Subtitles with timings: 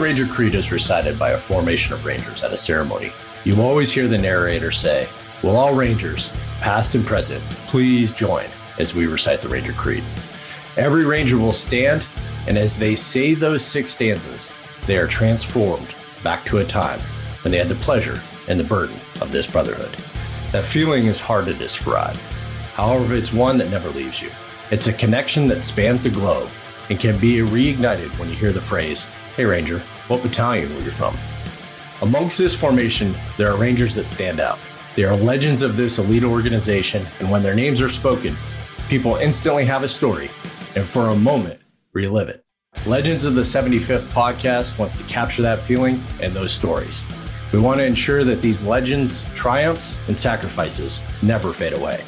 [0.00, 3.12] Ranger Creed is recited by a formation of Rangers at a ceremony,
[3.44, 5.08] you always hear the narrator say,
[5.42, 8.46] Will all Rangers, past and present, please join
[8.78, 10.02] as we recite the Ranger Creed?
[10.76, 12.04] Every Ranger will stand,
[12.46, 14.52] and as they say those six stanzas,
[14.86, 17.00] they are transformed back to a time
[17.42, 19.94] when they had the pleasure and the burden of this brotherhood.
[20.52, 22.16] That feeling is hard to describe.
[22.74, 24.30] However, it's one that never leaves you.
[24.70, 26.48] It's a connection that spans the globe
[26.90, 30.92] and can be reignited when you hear the phrase, Hey Ranger, what battalion were you
[30.92, 31.16] from?
[32.02, 34.60] Amongst this formation, there are Rangers that stand out.
[34.94, 38.36] They are legends of this elite organization, and when their names are spoken,
[38.88, 40.30] people instantly have a story
[40.76, 41.60] and for a moment
[41.92, 42.44] relive it.
[42.86, 47.04] Legends of the 75th podcast wants to capture that feeling and those stories.
[47.52, 52.04] We want to ensure that these legends, triumphs, and sacrifices never fade away.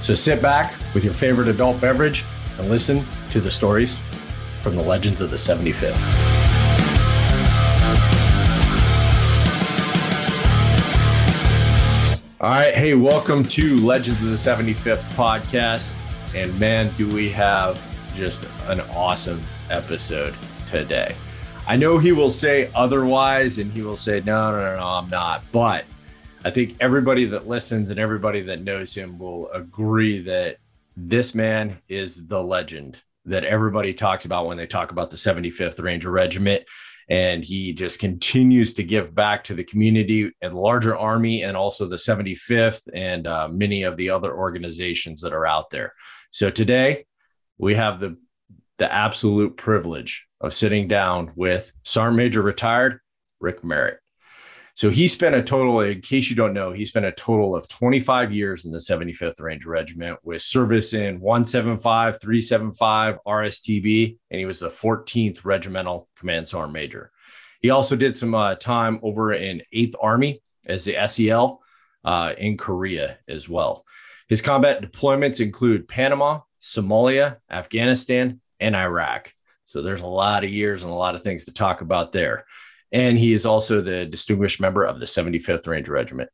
[0.00, 2.24] So sit back with your favorite adult beverage
[2.58, 4.00] and listen to the stories
[4.62, 6.31] from the legends of the 75th.
[12.42, 12.74] All right.
[12.74, 15.96] Hey, welcome to Legends of the 75th podcast.
[16.34, 17.80] And man, do we have
[18.16, 19.40] just an awesome
[19.70, 20.34] episode
[20.66, 21.14] today.
[21.68, 25.08] I know he will say otherwise and he will say, no, no, no, no, I'm
[25.08, 25.44] not.
[25.52, 25.84] But
[26.44, 30.56] I think everybody that listens and everybody that knows him will agree that
[30.96, 35.80] this man is the legend that everybody talks about when they talk about the 75th
[35.80, 36.64] Ranger Regiment.
[37.08, 41.86] And he just continues to give back to the community and larger army and also
[41.86, 45.92] the 75th and uh, many of the other organizations that are out there.
[46.30, 47.04] So today
[47.58, 48.16] we have the
[48.78, 52.98] the absolute privilege of sitting down with Sergeant Major retired
[53.40, 54.01] Rick Merritt.
[54.74, 57.68] So he spent a total, in case you don't know, he spent a total of
[57.68, 64.46] 25 years in the 75th Ranger Regiment with service in 175, 375, RSTB, and he
[64.46, 67.12] was the 14th Regimental Command Sergeant Major.
[67.60, 71.60] He also did some uh, time over in 8th Army as the SEL
[72.04, 73.84] uh, in Korea as well.
[74.28, 79.32] His combat deployments include Panama, Somalia, Afghanistan, and Iraq.
[79.66, 82.46] So there's a lot of years and a lot of things to talk about there.
[82.92, 86.30] And he is also the distinguished member of the 75th Ranger Regiment.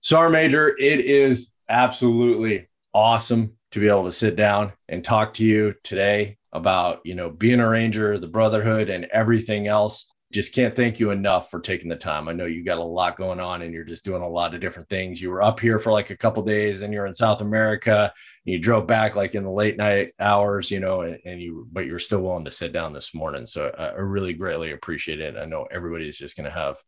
[0.00, 5.46] Sar Major, it is absolutely awesome to be able to sit down and talk to
[5.46, 10.74] you today about, you know, being a ranger, the brotherhood and everything else just can't
[10.74, 12.26] thank you enough for taking the time.
[12.26, 14.62] I know you got a lot going on and you're just doing a lot of
[14.62, 15.20] different things.
[15.20, 18.12] You were up here for like a couple days and you're in South America.
[18.44, 21.84] you drove back like in the late night hours, you know, and, and you but
[21.84, 23.46] you're still willing to sit down this morning.
[23.46, 25.36] So I, I really greatly appreciate it.
[25.36, 26.78] I know everybody's just going to have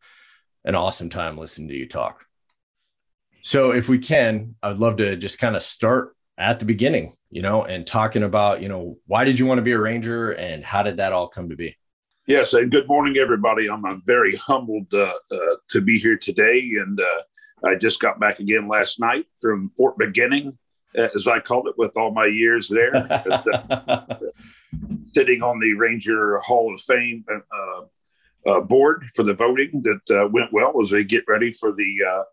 [0.65, 2.25] an awesome time listening to you talk.
[3.43, 7.43] So if we can, I'd love to just kind of start at the beginning, you
[7.43, 10.65] know, and talking about, you know, why did you want to be a ranger and
[10.65, 11.77] how did that all come to be?
[12.27, 13.69] Yes, and good morning, everybody.
[13.69, 18.19] I'm, I'm very humbled uh, uh, to be here today, and uh, I just got
[18.19, 20.57] back again last night from Fort Beginning,
[20.97, 22.97] uh, as I called it, with all my years there,
[23.31, 24.07] uh,
[25.13, 27.27] sitting on the Ranger Hall of Fame
[28.47, 32.25] uh, board for the voting that went well as they get ready for the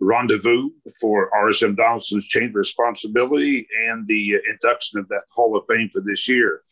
[0.00, 5.90] rendezvous for RSM Donaldson's change of responsibility and the induction of that Hall of Fame
[5.92, 6.62] for this year.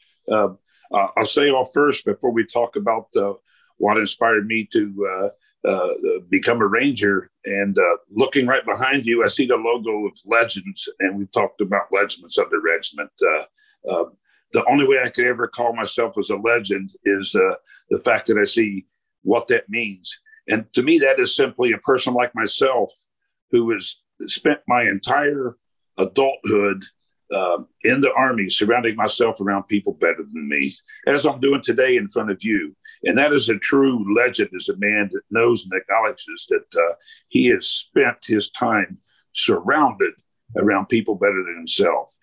[0.93, 3.34] Uh, I'll say off first before we talk about uh,
[3.76, 5.09] what inspired me to
[5.66, 5.94] uh, uh
[6.29, 7.31] become a ranger.
[7.44, 11.61] And uh, looking right behind you, I see the logo of Legends, and we talked
[11.61, 13.11] about legends of the regiment.
[13.23, 14.05] Uh,
[14.52, 18.38] the only way I could ever call myself as a legend is the fact that
[18.38, 18.87] I see
[19.23, 20.19] what that means.
[20.49, 22.91] And to me, that is simply a person like myself
[23.50, 23.96] who has
[24.26, 25.56] spent my entire
[25.99, 26.84] adulthood
[27.34, 30.72] uh, in the army, surrounding myself around people better than me,
[31.06, 32.75] as I'm doing today in front of you.
[33.04, 36.94] And that is a true legend, is a man that knows and acknowledges that uh,
[37.28, 38.98] he has spent his time
[39.32, 40.14] surrounded
[40.56, 42.14] around people better than himself.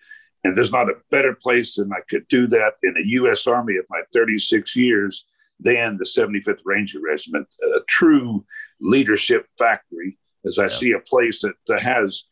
[0.44, 3.46] And there's not a better place than I could do that in the U.S.
[3.46, 5.26] Army of my 36 years
[5.58, 8.44] than the 75th Ranger Regiment, a true
[8.80, 10.68] leadership factory, as I yeah.
[10.68, 12.24] see a place that has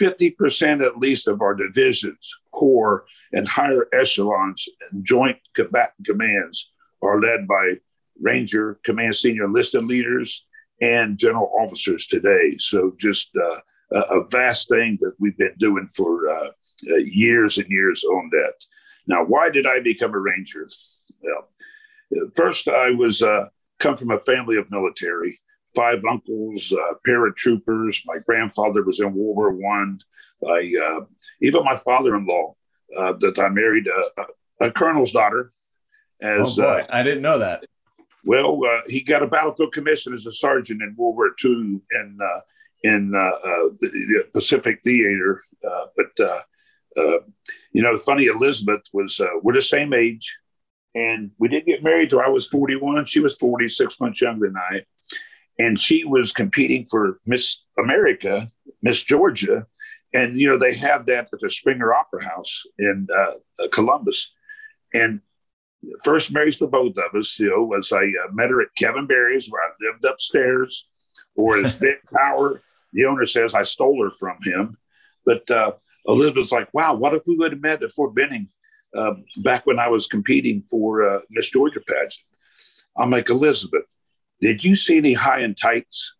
[0.00, 7.20] 50% at least of our divisions, corps, and higher echelons and joint combatant commands are
[7.20, 7.74] led by
[8.20, 10.46] Ranger Command Senior enlisted leaders
[10.80, 12.56] and general officers today.
[12.58, 13.60] So, just uh,
[13.92, 16.50] a vast thing that we've been doing for uh,
[16.90, 18.54] uh, years and years on that.
[19.06, 20.66] Now, why did I become a Ranger?
[21.22, 23.48] Well, first, I was uh,
[23.78, 25.36] come from a family of military
[25.74, 28.02] five uncles, uh, paratroopers.
[28.06, 29.98] My grandfather was in World War One.
[30.46, 31.04] I, uh,
[31.42, 32.54] even my father-in-law
[32.96, 35.50] uh, that I married a, a, colonel's daughter.
[36.20, 37.64] As oh boy, uh, I didn't know that.
[38.24, 42.18] well, uh, he got a battlefield commission as a sergeant in World War II in
[42.22, 42.40] uh,
[42.82, 45.40] in uh, uh, the, Pacific Theater.
[45.66, 46.42] Uh, but
[47.72, 50.38] you know, funny, Elizabeth was we're the same age,
[50.94, 53.06] and we didn't get married till I was 41.
[53.06, 54.84] She was 46 months younger than I,
[55.60, 58.50] and she was competing for Miss America,
[58.82, 59.66] Miss Georgia,
[60.14, 63.06] and you know they have that at the Springer Opera House in
[63.70, 64.34] Columbus,
[64.94, 65.20] and
[66.04, 69.06] first marriage for both of us, you know, was I uh, met her at Kevin
[69.06, 70.88] Barry's where I lived upstairs,
[71.34, 72.62] or as Vic Power,
[72.92, 74.76] the owner says I stole her from him.
[75.24, 75.72] But uh,
[76.06, 78.48] Elizabeth's like, wow, what if we would have met at Fort Benning
[78.94, 82.26] uh, back when I was competing for uh, Miss Georgia pageant?
[82.96, 83.94] I'm like, Elizabeth,
[84.40, 86.16] did you see any high and tights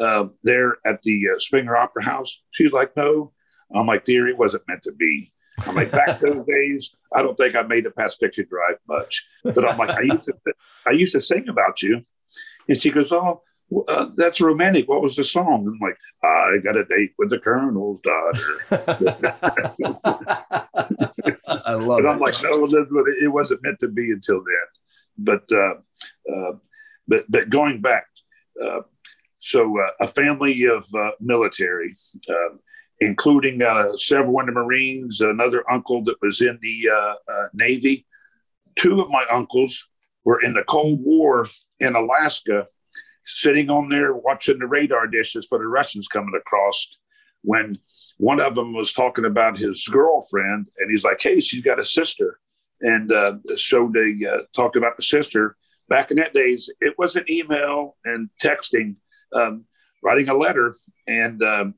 [0.00, 2.42] uh, there at the uh, Springer Opera House?
[2.50, 3.32] She's like, no.
[3.74, 5.30] I'm like, dear, it wasn't meant to be.
[5.66, 9.28] I'm like, back those days, I don't think I made it past Victory Drive much.
[9.42, 10.34] But I'm like, I used to,
[10.86, 12.02] I used to sing about you.
[12.68, 13.42] And she goes, oh,
[13.88, 14.88] uh, that's romantic.
[14.88, 15.66] What was the song?
[15.66, 18.38] I'm like, I got a date with the colonel's daughter.
[21.46, 22.08] I love but it.
[22.08, 24.54] I'm like, no, Elizabeth, it wasn't meant to be until then.
[25.18, 25.74] But, uh,
[26.32, 26.52] uh,
[27.08, 28.06] but, but going back,
[28.62, 28.82] uh,
[29.38, 31.92] so uh, a family of uh, military,
[33.00, 38.06] including uh, several in the Marines, another uncle that was in the uh, uh, Navy.
[38.76, 39.88] Two of my uncles
[40.24, 41.48] were in the Cold War
[41.80, 42.66] in Alaska,
[43.26, 46.98] sitting on there watching the radar dishes for the Russians coming across.
[47.42, 47.78] When
[48.16, 51.84] one of them was talking about his girlfriend, and he's like, "Hey, she's got a
[51.84, 52.40] sister,"
[52.80, 55.56] and uh, so they uh, talked about the sister.
[55.88, 58.96] Back in that days, it wasn't email and texting.
[59.32, 59.64] Um,
[60.02, 60.74] writing a letter
[61.06, 61.74] and um,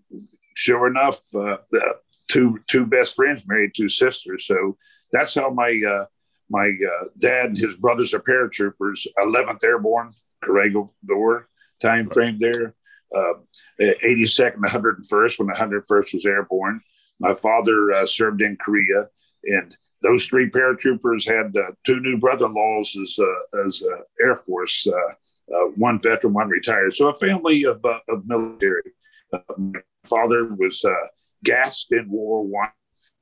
[0.54, 1.94] sure enough, uh, the
[2.28, 4.46] two two best friends married two sisters.
[4.46, 4.76] So
[5.12, 6.06] that's how my uh,
[6.48, 10.10] my uh, dad and his brothers are paratroopers, 11th Airborne,
[10.42, 11.48] Corregidor
[11.80, 12.74] time frame there.
[13.14, 13.34] Uh,
[13.80, 16.80] 82nd, 101st, when the 101st was airborne.
[17.18, 19.08] My father uh, served in Korea,
[19.42, 24.86] and those three paratroopers had uh, two new brother-in-laws as uh, as uh, Air Force,
[24.86, 26.92] uh, one veteran, one retired.
[26.94, 28.92] So a family of, of military
[29.56, 30.92] my father was uh,
[31.44, 32.68] gassed in World War One.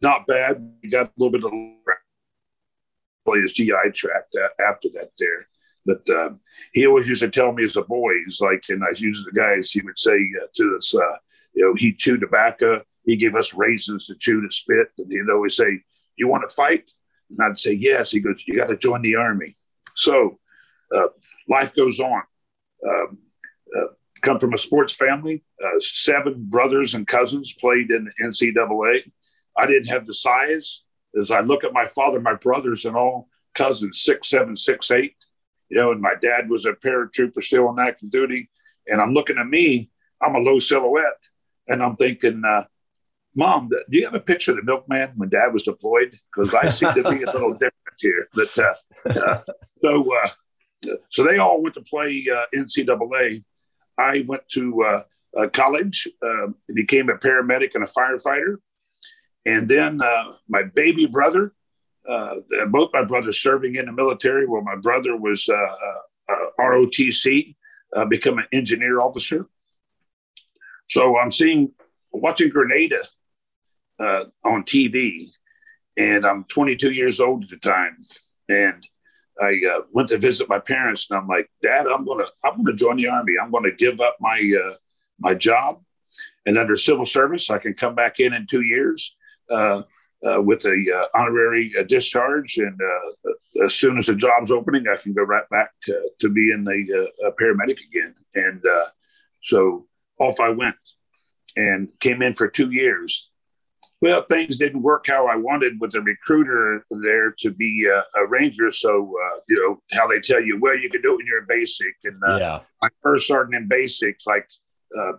[0.01, 0.73] Not bad.
[0.83, 5.49] He got a little bit of his GI tract after that there.
[5.85, 6.31] But uh,
[6.73, 9.33] he always used to tell me as a boy, he's like, and I used the
[9.33, 11.17] guys, he would say uh, to us, uh,
[11.55, 12.83] you know, he chewed tobacco.
[13.05, 14.89] He gave us raisins to chew to spit.
[14.99, 15.83] And he'd always say,
[16.19, 16.91] You want to fight?
[17.31, 18.11] And I'd say, Yes.
[18.11, 19.55] He goes, You got to join the army.
[19.95, 20.39] So
[20.95, 21.09] uh,
[21.49, 22.23] life goes on.
[22.87, 23.19] Um,
[23.77, 23.87] uh,
[24.23, 25.45] come from a sports family.
[25.63, 29.11] Uh, seven brothers and cousins played in the NCAA.
[29.57, 30.85] I didn't have the size.
[31.19, 35.17] As I look at my father, my brothers, and all cousins, six, seven, six, eight,
[35.69, 38.47] you know, and my dad was a paratrooper still on active duty.
[38.87, 39.91] And I'm looking at me,
[40.23, 41.19] I'm a low silhouette.
[41.67, 42.65] And I'm thinking, uh,
[43.37, 46.19] Mom, do you have a picture of the milkman when dad was deployed?
[46.35, 48.29] Because I seem to be a little different here.
[48.35, 48.75] But uh,
[49.11, 49.43] uh,
[49.83, 50.29] so, uh,
[51.09, 53.45] so they all went to play uh, NCAA
[53.99, 55.03] I went to uh,
[55.37, 58.57] uh, college, uh, became a paramedic and a firefighter.
[59.45, 61.53] And then uh, my baby brother,
[62.09, 62.37] uh,
[62.71, 67.55] both my brothers serving in the military, where my brother was uh, ROTC,
[68.09, 69.47] become an engineer officer.
[70.87, 71.73] So I'm seeing,
[72.13, 73.03] watching Grenada
[74.01, 75.31] on TV,
[75.97, 77.97] and I'm 22 years old at the time.
[78.49, 78.87] And
[79.41, 82.77] I uh, went to visit my parents, and I'm like, Dad, I'm gonna I'm gonna
[82.77, 83.35] join the army.
[83.41, 84.75] I'm gonna give up my uh,
[85.21, 85.83] my job,
[86.47, 89.17] and under civil service, I can come back in in two years
[89.51, 89.83] uh,
[90.27, 92.81] uh with a uh, honorary uh, discharge, and
[93.65, 97.31] as soon as the job's opening, I can go right back to, to being a
[97.33, 98.15] paramedic again.
[98.35, 98.63] And
[99.41, 99.87] so
[100.19, 100.77] off I went,
[101.57, 103.28] and came in for two years,
[104.01, 108.27] well, things didn't work how I wanted with the recruiter there to be a, a
[108.29, 108.71] ranger.
[108.71, 111.41] So, uh, you know, how they tell you, well, you can do it when you're
[111.41, 111.95] in basic.
[112.05, 112.61] And uh, yeah.
[112.83, 114.49] I first started in basics, like,
[114.97, 115.15] uh,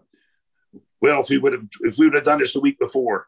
[1.01, 3.27] well, if we would have, if we would have done this the week before,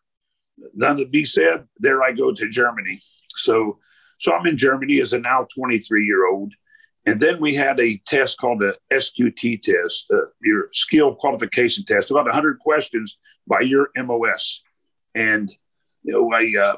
[0.74, 3.00] none to be said, there I go to Germany.
[3.36, 3.80] So,
[4.20, 6.54] so I'm in Germany as a now 23 year old.
[7.06, 12.12] And then we had a test called the SQT test, uh, your skill qualification test,
[12.12, 14.64] about 100 questions by your MOS
[15.16, 15.52] and
[16.04, 16.78] you know I uh,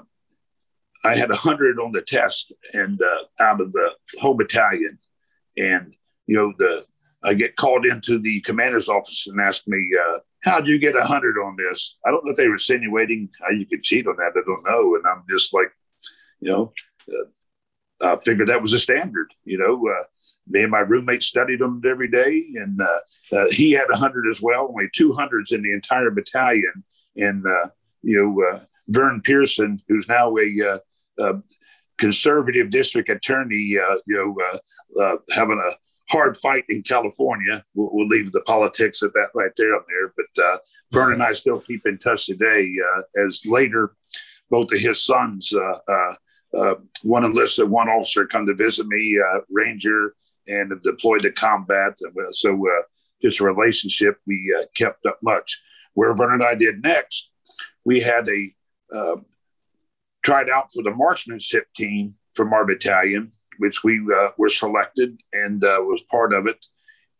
[1.04, 4.98] I had a hundred on the test and uh, out of the whole battalion,
[5.58, 5.94] and
[6.28, 6.86] you know the
[7.24, 10.96] I get called into the commander's office and ask me uh, how do you get
[10.96, 11.98] a hundred on this?
[12.06, 14.34] I don't know if they were insinuating how you could cheat on that.
[14.36, 15.72] I don't know, and I'm just like,
[16.40, 16.74] you know.
[17.10, 17.26] Uh,
[18.02, 19.34] uh, figured that was a standard.
[19.46, 20.04] You know, uh,
[20.48, 24.42] me and my roommate studied them every day, and uh, he had a hundred as
[24.42, 24.68] well.
[24.70, 26.84] Only two hundreds in the entire battalion,
[27.16, 27.46] and
[28.04, 30.80] you know, uh, Vern Pierson, who's now a,
[31.20, 31.42] a
[31.98, 35.72] conservative district attorney, you know, having a
[36.10, 37.64] hard fight in California.
[37.74, 40.14] We'll, we'll, leave the politics of that right there on there.
[40.16, 40.58] But uh,
[40.92, 42.72] Vern and I still keep in touch today.
[42.96, 43.96] Uh, as later,
[44.50, 46.14] both of his sons, uh,
[46.58, 50.14] uh, one enlisted, one officer come to visit me, uh, Ranger,
[50.48, 51.98] and deployed to combat.
[52.32, 52.84] So uh,
[53.22, 55.62] just a relationship we uh, kept up much.
[55.96, 57.32] Where Vernon and I did next,
[57.86, 58.54] we had a
[58.96, 59.16] uh,
[60.24, 65.62] tried out for the marksmanship team from our battalion, which we uh, were selected and
[65.62, 66.66] was part of it,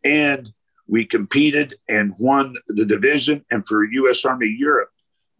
[0.04, 0.52] and
[0.86, 4.24] we competed and won the division and for U.S.
[4.24, 4.90] Army Europe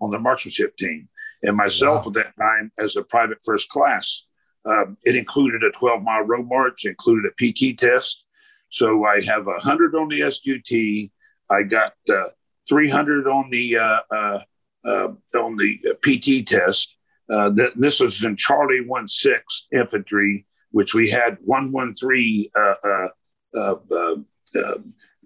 [0.01, 1.09] on the marksmanship team
[1.43, 2.11] and myself wow.
[2.11, 4.27] at that time as a private first class.
[4.65, 8.25] Um, it included a 12 mile road march, included a PT test.
[8.71, 11.11] So I have 100 on the SQT.
[11.51, 12.29] I got uh,
[12.69, 14.41] 300 on the uh, uh, uh
[14.85, 16.97] on the PT test.
[17.31, 19.41] Uh, th- this was in Charlie 16
[19.73, 23.09] infantry, which we had 113 uh,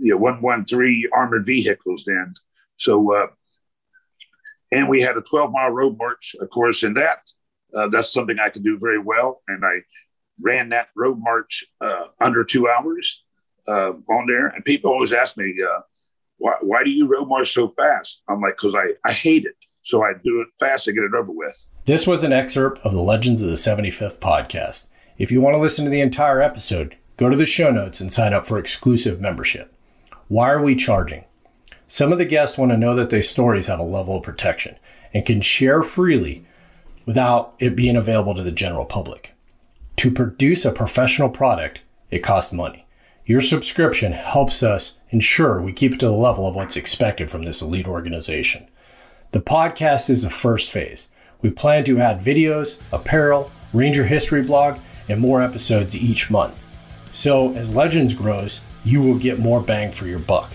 [0.01, 2.33] you know, 113 armored vehicles then.
[2.77, 3.29] So
[4.71, 7.19] and we had a 12 mile road march, of course, in that.
[7.75, 9.43] Uh, that's something I could do very well.
[9.49, 9.83] And I
[10.41, 13.25] ran that road march uh, under two hours
[13.67, 14.49] uh, on there.
[14.49, 15.81] And people always ask me, uh,
[16.39, 18.23] why, why, do you road march so fast?
[18.29, 19.57] I'm like, because I, I hate it.
[19.83, 21.67] So I do it fast to get it over with.
[21.85, 24.91] This was an excerpt of the Legends of the 75th podcast.
[25.17, 28.13] If you want to listen to the entire episode, go to the show notes and
[28.13, 29.75] sign up for exclusive membership.
[30.29, 31.25] Why are we charging?
[31.87, 34.77] Some of the guests want to know that their stories have a level of protection
[35.15, 36.45] and can share freely
[37.07, 39.35] without it being available to the general public.
[39.97, 41.81] To produce a professional product,
[42.11, 42.87] it costs money.
[43.29, 47.43] Your subscription helps us ensure we keep it to the level of what's expected from
[47.43, 48.67] this elite organization.
[49.33, 51.11] The podcast is the first phase.
[51.43, 54.79] We plan to add videos, apparel, Ranger history blog,
[55.11, 56.67] and more episodes each month.
[57.11, 60.51] So, as Legends grows, you will get more bang for your buck.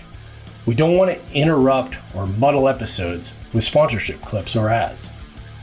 [0.66, 5.12] We don't want to interrupt or muddle episodes with sponsorship clips or ads.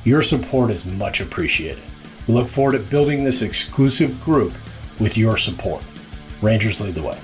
[0.05, 1.83] Your support is much appreciated.
[2.25, 4.53] We look forward to building this exclusive group
[4.97, 5.83] with your support.
[6.41, 7.17] Rangers lead the way.